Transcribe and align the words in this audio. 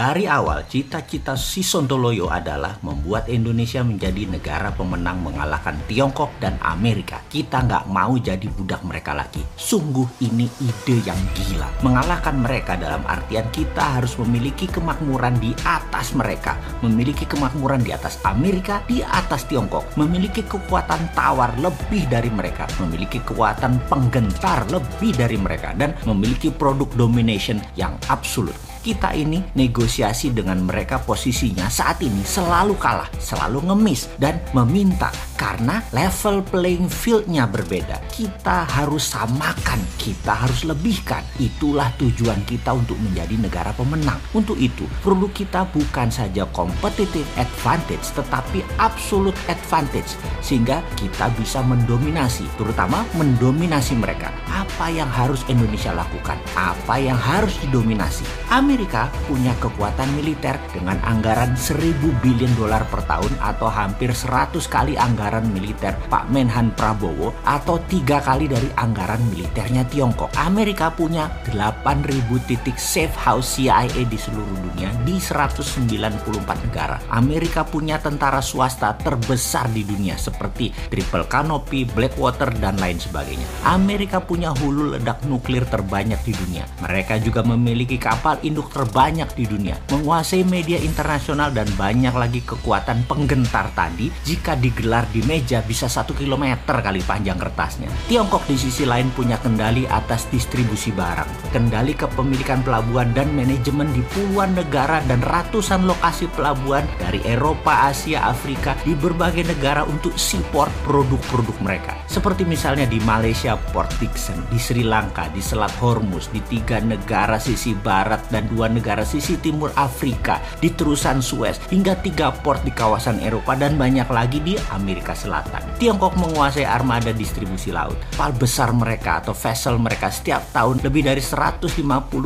Dari 0.00 0.24
awal, 0.24 0.64
cita-cita 0.64 1.36
si 1.36 1.60
Sontoloyo 1.60 2.32
adalah 2.32 2.80
membuat 2.80 3.28
Indonesia 3.28 3.84
menjadi 3.84 4.32
negara 4.32 4.72
pemenang 4.72 5.20
mengalahkan 5.20 5.76
Tiongkok 5.84 6.40
dan 6.40 6.56
Amerika. 6.64 7.20
Kita 7.28 7.60
nggak 7.60 7.84
mau 7.84 8.16
jadi 8.16 8.48
budak 8.48 8.80
mereka 8.80 9.12
lagi. 9.12 9.44
Sungguh 9.60 10.08
ini 10.24 10.48
ide 10.64 11.04
yang 11.04 11.20
gila. 11.36 11.68
Mengalahkan 11.84 12.32
mereka 12.32 12.80
dalam 12.80 13.04
artian 13.04 13.44
kita 13.52 14.00
harus 14.00 14.16
memiliki 14.16 14.72
kemakmuran 14.72 15.36
di 15.36 15.52
atas 15.68 16.16
mereka. 16.16 16.56
Memiliki 16.80 17.28
kemakmuran 17.28 17.84
di 17.84 17.92
atas 17.92 18.24
Amerika, 18.24 18.80
di 18.88 19.04
atas 19.04 19.44
Tiongkok. 19.52 19.84
Memiliki 20.00 20.40
kekuatan 20.48 21.12
tawar 21.12 21.52
lebih 21.60 22.08
dari 22.08 22.32
mereka. 22.32 22.64
Memiliki 22.80 23.20
kekuatan 23.20 23.76
penggentar 23.92 24.64
lebih 24.72 25.12
dari 25.12 25.36
mereka. 25.36 25.76
Dan 25.76 25.92
memiliki 26.08 26.48
produk 26.48 26.88
domination 26.96 27.60
yang 27.76 28.00
absolut 28.08 28.69
kita 28.80 29.12
ini 29.12 29.44
negosiasi 29.52 30.32
dengan 30.32 30.64
mereka 30.64 31.00
posisinya 31.04 31.68
saat 31.68 32.00
ini 32.00 32.24
selalu 32.24 32.74
kalah, 32.80 33.08
selalu 33.20 33.68
ngemis 33.68 34.08
dan 34.16 34.40
meminta 34.56 35.12
karena 35.40 35.80
level 35.96 36.44
playing 36.52 36.84
fieldnya 36.92 37.48
berbeda. 37.48 37.96
Kita 38.12 38.68
harus 38.68 39.08
samakan, 39.08 39.80
kita 39.96 40.36
harus 40.36 40.68
lebihkan. 40.68 41.24
Itulah 41.40 41.88
tujuan 41.96 42.44
kita 42.44 42.76
untuk 42.76 43.00
menjadi 43.00 43.40
negara 43.40 43.72
pemenang. 43.72 44.20
Untuk 44.36 44.60
itu, 44.60 44.84
perlu 45.00 45.32
kita 45.32 45.64
bukan 45.72 46.12
saja 46.12 46.44
competitive 46.52 47.24
advantage, 47.40 48.12
tetapi 48.12 48.60
absolute 48.76 49.36
advantage. 49.48 50.12
Sehingga 50.44 50.84
kita 51.00 51.32
bisa 51.40 51.64
mendominasi, 51.64 52.44
terutama 52.60 53.08
mendominasi 53.16 53.96
mereka. 53.96 54.28
Apa 54.52 54.92
yang 54.92 55.08
harus 55.08 55.40
Indonesia 55.48 55.96
lakukan? 55.96 56.36
Apa 56.52 57.00
yang 57.00 57.16
harus 57.16 57.56
didominasi? 57.64 58.28
Amerika 58.70 59.10
punya 59.26 59.50
kekuatan 59.58 60.14
militer 60.14 60.54
dengan 60.70 60.94
anggaran 61.02 61.58
1000 61.58 62.22
billion 62.22 62.54
dolar 62.54 62.86
per 62.86 63.02
tahun 63.02 63.34
atau 63.42 63.66
hampir 63.66 64.14
100 64.14 64.62
kali 64.70 64.94
anggaran 64.94 65.42
militer 65.50 65.98
Pak 66.06 66.30
Menhan 66.30 66.70
Prabowo 66.78 67.34
atau 67.42 67.82
tiga 67.90 68.22
kali 68.22 68.46
dari 68.46 68.70
anggaran 68.78 69.18
militernya 69.34 69.82
Tiongkok. 69.90 70.30
Amerika 70.38 70.86
punya 70.86 71.26
8000 71.50 72.30
titik 72.46 72.78
safe 72.78 73.10
house 73.18 73.58
CIA 73.58 74.06
di 74.06 74.14
seluruh 74.14 74.54
dunia 74.62 74.94
di 75.02 75.18
194 75.18 76.30
negara. 76.62 77.02
Amerika 77.10 77.66
punya 77.66 77.98
tentara 77.98 78.38
swasta 78.38 78.94
terbesar 78.94 79.66
di 79.74 79.82
dunia 79.82 80.14
seperti 80.14 80.70
Triple 80.94 81.26
Canopy, 81.26 81.90
Blackwater, 81.90 82.54
dan 82.62 82.78
lain 82.78 83.02
sebagainya. 83.02 83.66
Amerika 83.66 84.22
punya 84.22 84.54
hulu 84.54 84.94
ledak 84.94 85.26
nuklir 85.26 85.66
terbanyak 85.66 86.22
di 86.22 86.38
dunia. 86.38 86.70
Mereka 86.86 87.18
juga 87.18 87.42
memiliki 87.42 87.98
kapal 87.98 88.38
induk 88.46 88.59
induk 88.60 88.76
terbanyak 88.76 89.32
di 89.32 89.48
dunia, 89.48 89.80
menguasai 89.88 90.44
media 90.44 90.76
internasional 90.76 91.48
dan 91.48 91.64
banyak 91.80 92.12
lagi 92.12 92.44
kekuatan 92.44 93.08
penggentar 93.08 93.72
tadi 93.72 94.12
jika 94.20 94.52
digelar 94.52 95.08
di 95.08 95.24
meja 95.24 95.64
bisa 95.64 95.88
satu 95.88 96.12
kilometer 96.12 96.84
kali 96.84 97.00
panjang 97.00 97.40
kertasnya. 97.40 97.88
Tiongkok 98.04 98.44
di 98.44 98.60
sisi 98.60 98.84
lain 98.84 99.08
punya 99.16 99.40
kendali 99.40 99.88
atas 99.88 100.28
distribusi 100.28 100.92
barang, 100.92 101.56
kendali 101.56 101.96
kepemilikan 101.96 102.60
pelabuhan 102.60 103.16
dan 103.16 103.32
manajemen 103.32 103.88
di 103.96 104.04
puluhan 104.12 104.52
negara 104.52 105.00
dan 105.08 105.24
ratusan 105.24 105.88
lokasi 105.88 106.28
pelabuhan 106.36 106.84
dari 107.00 107.24
Eropa, 107.24 107.88
Asia, 107.88 108.28
Afrika 108.28 108.76
di 108.84 108.92
berbagai 108.92 109.48
negara 109.48 109.88
untuk 109.88 110.20
seaport 110.20 110.68
produk-produk 110.84 111.56
mereka. 111.64 111.96
Seperti 112.04 112.44
misalnya 112.44 112.84
di 112.84 113.00
Malaysia 113.08 113.56
Port 113.72 113.88
Dickson, 113.96 114.36
di 114.52 114.60
Sri 114.60 114.84
Lanka, 114.84 115.32
di 115.32 115.40
Selat 115.40 115.72
Hormuz, 115.80 116.28
di 116.28 116.44
tiga 116.44 116.76
negara 116.76 117.40
sisi 117.40 117.72
barat 117.72 118.20
dan 118.28 118.49
dua 118.50 118.66
negara 118.66 119.06
sisi 119.06 119.38
timur 119.38 119.70
Afrika 119.78 120.42
di 120.58 120.74
terusan 120.74 121.22
Suez 121.22 121.62
hingga 121.70 121.94
tiga 122.02 122.34
port 122.34 122.66
di 122.66 122.74
kawasan 122.74 123.22
Eropa 123.22 123.54
dan 123.54 123.78
banyak 123.78 124.10
lagi 124.10 124.42
di 124.42 124.58
Amerika 124.74 125.14
Selatan. 125.14 125.62
Tiongkok 125.78 126.18
menguasai 126.18 126.66
armada 126.66 127.14
distribusi 127.14 127.70
laut. 127.70 127.94
Kapal 128.16 128.34
besar 128.34 128.74
mereka 128.74 129.22
atau 129.22 129.36
vessel 129.36 129.76
mereka 129.76 130.10
setiap 130.10 130.42
tahun 130.50 130.82
lebih 130.82 131.06
dari 131.06 131.22
150 131.22 131.76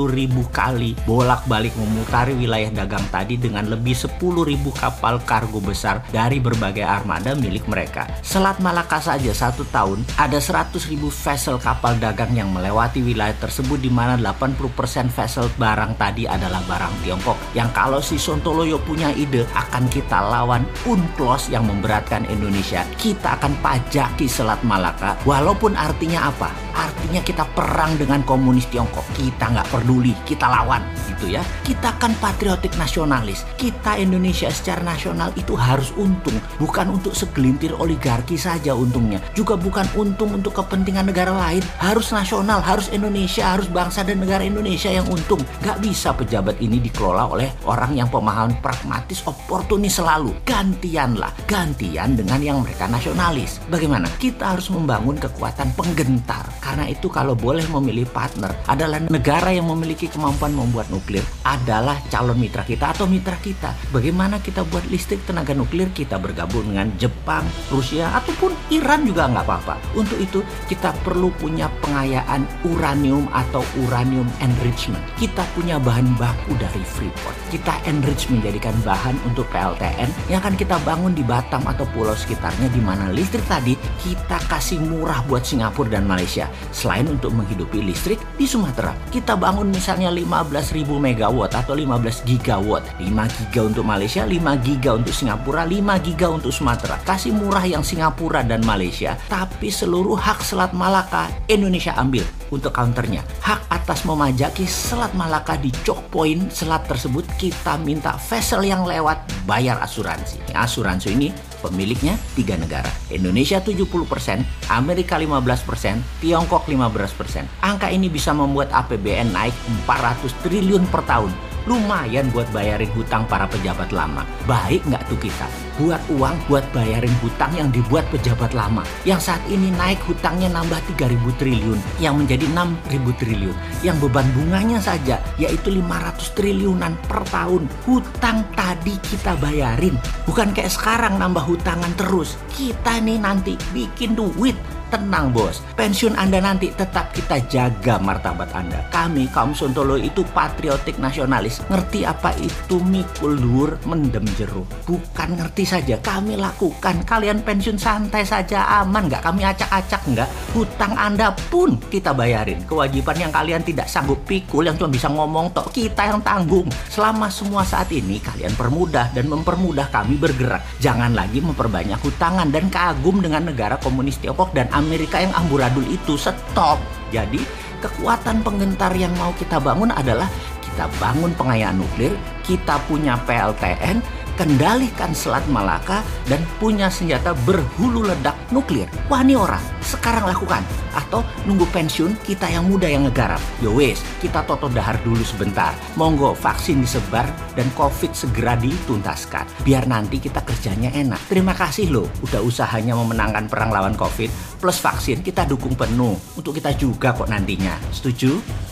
ribu 0.09 0.43
kali 0.55 0.95
bolak-balik 1.05 1.75
memutari 1.77 2.33
wilayah 2.39 2.71
dagang 2.71 3.05
tadi 3.11 3.37
dengan 3.37 3.67
lebih 3.67 3.93
10 3.93 4.19
ribu 4.23 4.71
kapal 4.73 5.21
kargo 5.27 5.59
besar 5.59 6.07
dari 6.15 6.39
berbagai 6.39 6.87
armada 6.87 7.35
milik 7.35 7.67
mereka. 7.67 8.07
Selat 8.23 8.63
Malaka 8.63 9.03
saja 9.03 9.35
satu 9.35 9.67
tahun 9.69 10.07
ada 10.15 10.39
100 10.39 10.71
ribu 10.91 11.11
vessel 11.11 11.59
kapal 11.59 11.99
dagang 11.99 12.31
yang 12.33 12.55
melewati 12.55 13.03
wilayah 13.03 13.35
tersebut 13.43 13.83
di 13.83 13.91
mana 13.91 14.15
80% 14.15 15.11
vessel 15.11 15.51
barang 15.59 15.99
tadi 15.99 16.14
tadi 16.15 16.31
adalah 16.31 16.63
barang 16.63 17.03
Tiongkok 17.03 17.35
yang 17.59 17.75
kalau 17.75 17.99
si 17.99 18.15
Sontoloyo 18.15 18.79
punya 18.79 19.11
ide 19.11 19.43
akan 19.51 19.91
kita 19.91 20.23
lawan 20.31 20.63
UNCLOS 20.87 21.51
yang 21.51 21.67
memberatkan 21.67 22.23
Indonesia 22.31 22.87
kita 22.95 23.35
akan 23.35 23.59
pajaki 23.59 24.31
Selat 24.31 24.63
Malaka. 24.63 25.19
Walaupun 25.27 25.75
artinya 25.75 26.31
apa 26.31 26.64
artinya 26.75 27.21
kita 27.25 27.45
perang 27.55 27.97
dengan 27.97 28.21
komunis 28.27 28.69
Tiongkok 28.69 29.07
kita 29.17 29.51
nggak 29.51 29.69
peduli 29.71 30.13
kita 30.29 30.47
lawan 30.47 30.83
gitu 31.15 31.35
ya 31.39 31.43
kita 31.65 31.95
kan 31.97 32.13
patriotik 32.21 32.75
nasionalis 32.77 33.47
kita 33.57 33.97
Indonesia 33.97 34.51
secara 34.51 34.83
nasional 34.85 35.33
itu 35.39 35.57
harus 35.57 35.95
untung 35.97 36.37
bukan 36.61 36.93
untuk 36.93 37.17
segelintir 37.17 37.73
oligarki 37.79 38.37
saja 38.37 38.77
untungnya 38.77 39.23
juga 39.33 39.57
bukan 39.57 39.87
untung 39.97 40.35
untuk 40.35 40.55
kepentingan 40.59 41.09
negara 41.09 41.33
lain 41.33 41.63
harus 41.81 42.13
nasional 42.13 42.61
harus 42.61 42.91
Indonesia 42.91 43.57
harus 43.57 43.71
bangsa 43.71 44.05
dan 44.05 44.21
negara 44.21 44.45
Indonesia 44.45 44.91
yang 44.93 45.07
untung 45.09 45.41
nggak 45.63 45.79
bisa 45.81 46.13
pejabat 46.13 46.61
ini 46.61 46.79
dikelola 46.83 47.31
oleh 47.31 47.49
orang 47.65 47.97
yang 47.97 48.09
pemahaman 48.11 48.59
pragmatis 48.59 49.23
oportunis 49.25 49.95
selalu. 49.95 50.35
Gantianlah, 50.43 51.31
gantian 51.47 52.19
dengan 52.19 52.41
yang 52.43 52.59
mereka 52.61 52.91
nasionalis. 52.91 53.63
Bagaimana? 53.71 54.11
Kita 54.19 54.57
harus 54.57 54.69
membangun 54.69 55.17
kekuatan 55.17 55.71
penggentar. 55.79 56.45
Karena 56.65 56.89
itu 56.89 57.13
kalau 57.13 57.37
boleh 57.37 57.69
memilih 57.69 58.09
partner 58.09 58.57
adalah 58.65 59.05
negara 59.13 59.53
yang 59.53 59.69
memiliki 59.69 60.09
kemampuan 60.09 60.57
membuat 60.57 60.89
nuklir 60.89 61.21
adalah 61.45 62.01
calon 62.09 62.41
mitra 62.41 62.65
kita 62.65 62.97
atau 62.97 63.05
mitra 63.05 63.37
kita. 63.37 63.77
Bagaimana 63.93 64.41
kita 64.41 64.65
buat 64.65 64.89
listrik 64.89 65.21
tenaga 65.29 65.53
nuklir 65.53 65.93
kita 65.93 66.17
bergabung 66.17 66.73
dengan 66.73 66.89
Jepang, 66.97 67.45
Rusia 67.69 68.17
ataupun 68.17 68.57
Iran 68.73 69.05
juga 69.05 69.29
nggak 69.29 69.45
apa-apa. 69.45 69.77
Untuk 69.93 70.17
itu 70.17 70.41
kita 70.65 70.97
perlu 71.05 71.29
punya 71.37 71.69
pengayaan 71.85 72.49
uranium 72.65 73.29
atau 73.37 73.61
uranium 73.85 74.27
enrichment. 74.41 75.05
Kita 75.21 75.45
punya 75.53 75.77
bahan 75.77 76.17
baku 76.17 76.57
dari 76.57 76.81
Freeport. 76.81 77.37
Kita 77.53 77.77
enrich 77.85 78.33
menjadikan 78.33 78.73
bahan 78.81 79.21
untuk 79.29 79.45
PLTN 79.53 80.33
yang 80.33 80.41
akan 80.41 80.57
kita 80.57 80.81
bangun 80.81 81.13
di 81.13 81.21
Batam 81.21 81.61
atau 81.69 81.85
pulau 81.93 82.17
sekitarnya 82.17 82.73
di 82.73 82.81
mana 82.81 83.13
listrik 83.13 83.45
tadi 83.45 83.77
kita 84.01 84.41
kasih 84.49 84.81
murah 84.81 85.21
buat 85.29 85.45
Singapura 85.45 86.01
dan 86.01 86.09
Malaysia. 86.09 86.49
Selain 86.75 87.07
untuk 87.07 87.33
menghidupi 87.35 87.81
listrik 87.81 88.19
di 88.35 88.45
Sumatera, 88.49 88.95
kita 89.11 89.39
bangun 89.39 89.71
misalnya 89.71 90.11
15.000 90.11 90.87
megawatt 90.87 91.55
atau 91.55 91.75
15 91.77 92.27
gigawatt. 92.27 92.85
5 92.99 93.37
giga 93.39 93.61
untuk 93.67 93.85
Malaysia, 93.87 94.23
5 94.27 94.65
giga 94.65 94.91
untuk 94.97 95.15
Singapura, 95.15 95.63
5 95.67 96.05
giga 96.05 96.27
untuk 96.31 96.51
Sumatera. 96.51 96.99
Kasih 97.03 97.35
murah 97.35 97.65
yang 97.65 97.87
Singapura 97.87 98.43
dan 98.43 98.63
Malaysia, 98.67 99.15
tapi 99.29 99.71
seluruh 99.71 100.19
hak 100.19 100.41
Selat 100.43 100.73
Malaka 100.75 101.31
Indonesia 101.47 101.95
ambil 101.97 102.27
untuk 102.51 102.75
counternya. 102.75 103.27
Hak 103.43 103.67
atas 103.71 104.07
memajaki 104.07 104.65
Selat 104.65 105.13
Malaka 105.19 105.59
di 105.59 105.75
choke 105.83 106.07
point 106.11 106.49
selat 106.51 106.87
tersebut 106.87 107.27
kita 107.37 107.77
minta 107.83 108.15
vessel 108.17 108.63
yang 108.63 108.87
lewat 108.87 109.21
bayar 109.45 109.83
asuransi. 109.83 110.41
Asuransi 110.55 111.09
ini 111.13 111.29
pemiliknya 111.65 112.21
tiga 112.37 112.61
negara. 112.61 112.93
Indonesia 113.09 113.65
70%, 113.65 114.45
Amerika 114.69 115.17
15%, 115.17 116.21
Tiongkok 116.21 116.69
15%. 116.69 117.65
Angka 117.65 117.89
ini 117.89 118.13
bisa 118.13 118.37
membuat 118.37 118.69
APBN 118.69 119.33
naik 119.33 119.57
400 119.89 120.29
triliun 120.45 120.85
per 120.93 121.01
tahun 121.09 121.54
lumayan 121.65 122.29
buat 122.33 122.49
bayarin 122.53 122.91
hutang 122.93 123.25
para 123.29 123.49
pejabat 123.49 123.91
lama. 123.93 124.25
Baik 124.45 124.85
nggak 124.89 125.05
tuh 125.09 125.19
kita? 125.21 125.49
Buat 125.81 126.01
uang 126.13 126.37
buat 126.47 126.65
bayarin 126.71 127.13
hutang 127.25 127.51
yang 127.57 127.69
dibuat 127.73 128.07
pejabat 128.13 128.53
lama. 128.55 128.87
Yang 129.03 129.33
saat 129.33 129.43
ini 129.51 129.73
naik 129.75 129.99
hutangnya 130.07 130.53
nambah 130.53 130.79
3.000 130.95 131.41
triliun. 131.41 131.81
Yang 131.99 132.15
menjadi 132.25 132.47
6.000 132.53 133.21
triliun. 133.21 133.57
Yang 133.83 133.97
beban 134.07 134.29
bunganya 134.37 134.79
saja 134.79 135.19
yaitu 135.41 135.75
500 135.75 136.37
triliunan 136.37 136.95
per 137.09 137.27
tahun. 137.29 137.67
Hutang 137.89 138.47
tadi 138.55 138.95
kita 139.03 139.35
bayarin. 139.41 139.97
Bukan 140.29 140.55
kayak 140.55 140.71
sekarang 140.71 141.19
nambah 141.19 141.43
hutangan 141.43 141.93
terus. 141.99 142.39
Kita 142.55 143.03
nih 143.03 143.19
nanti 143.19 143.59
bikin 143.75 144.15
duit 144.15 144.55
tenang 144.95 145.35
bos. 145.35 145.59
Pensiun 145.75 146.15
Anda 146.15 146.39
nanti 146.39 146.71
tetap 146.71 147.11
kita 147.11 147.43
jaga 147.51 147.99
martabat 147.99 148.55
Anda. 148.55 148.87
Kami 148.95 149.27
kaum 149.35 149.51
Sontolo 149.51 149.99
itu 149.99 150.23
patriotik 150.31 151.03
nasionalis. 151.03 151.67
Ngerti 151.67 152.07
apa 152.07 152.31
itu 152.39 152.79
mikul 152.79 153.35
dur 153.35 153.75
mendem 153.91 154.23
jeruk. 154.39 154.71
Bukan 154.87 155.35
ngerti 155.35 155.67
saja, 155.67 155.99
kami 155.99 156.39
lakukan. 156.39 157.03
Kalian 157.03 157.43
pensiun 157.43 157.75
santai 157.75 158.23
saja, 158.23 158.63
aman 158.87 159.11
nggak? 159.11 159.27
Kami 159.27 159.43
acak-acak 159.43 160.03
nggak? 160.15 160.31
Hutang 160.55 160.95
Anda 160.95 161.35
pun 161.51 161.75
kita 161.91 162.15
bayarin. 162.15 162.63
Kewajiban 162.71 163.19
yang 163.19 163.33
kalian 163.35 163.67
tidak 163.67 163.91
sanggup 163.91 164.23
pikul, 164.23 164.63
yang 164.63 164.79
cuma 164.79 164.95
bisa 164.95 165.11
ngomong 165.11 165.51
tok, 165.51 165.75
kita 165.75 166.07
yang 166.07 166.23
tanggung. 166.23 166.71
Selama 166.87 167.27
semua 167.27 167.67
saat 167.67 167.91
ini, 167.91 168.23
kalian 168.23 168.55
permudah 168.55 169.11
dan 169.11 169.27
mempermudah 169.27 169.91
kami 169.91 170.15
bergerak. 170.15 170.63
Jangan 170.79 171.11
lagi 171.17 171.43
memperbanyak 171.43 171.99
hutangan 171.99 172.47
dan 172.55 172.71
kagum 172.71 173.19
dengan 173.19 173.51
negara 173.51 173.75
komunis 173.81 174.21
Tiongkok 174.23 174.55
dan 174.55 174.71
Amerika 174.85 175.25
yang 175.25 175.33
amburadul 175.33 175.89
itu. 175.89 176.21
Stop. 176.21 176.79
Jadi, 177.09 177.41
kekuatan 177.81 178.45
penggentar 178.45 178.93
yang 178.93 179.13
mau 179.17 179.33
kita 179.35 179.57
bangun 179.57 179.89
adalah 179.93 180.29
kita 180.61 180.91
bangun 180.99 181.31
pengayaan 181.39 181.79
nuklir, 181.81 182.13
kita 182.45 182.77
punya 182.91 183.15
PLTN, 183.25 184.03
kendalikan 184.35 185.15
Selat 185.15 185.45
Malaka, 185.51 186.03
dan 186.31 186.43
punya 186.59 186.91
senjata 186.91 187.35
berhulu 187.47 188.07
ledak 188.07 188.35
nuklir. 188.51 188.87
Wah 189.07 189.23
ini 189.23 189.35
orang, 189.39 189.63
sekarang 189.83 190.27
lakukan. 190.29 190.63
Atau 190.95 191.27
nunggu 191.47 191.67
pensiun, 191.75 192.15
kita 192.23 192.47
yang 192.47 192.71
muda 192.71 192.87
yang 192.87 193.07
ngegarap. 193.11 193.43
Yo 193.59 193.75
wes, 193.75 193.99
kita 194.23 194.47
toto 194.47 194.71
dahar 194.71 194.95
dulu 195.03 195.23
sebentar. 195.27 195.75
Monggo 195.99 196.39
vaksin 196.39 196.83
disebar 196.83 197.27
dan 197.59 197.67
COVID 197.75 198.15
segera 198.15 198.55
dituntaskan. 198.59 199.67
Biar 199.67 199.91
nanti 199.91 200.23
kita 200.23 200.43
kerjanya 200.47 200.95
enak. 200.95 201.19
Terima 201.27 201.53
kasih 201.55 201.91
loh, 201.91 202.07
udah 202.23 202.41
usahanya 202.43 202.95
memenangkan 202.95 203.51
perang 203.51 203.75
lawan 203.75 203.99
COVID. 203.99 204.59
Plus 204.63 204.79
vaksin 204.79 205.21
kita 205.21 205.45
dukung 205.45 205.75
penuh. 205.75 206.15
Untuk 206.39 206.55
kita 206.57 206.73
juga 206.79 207.11
kok 207.13 207.27
nantinya. 207.27 207.75
Setuju? 207.91 208.64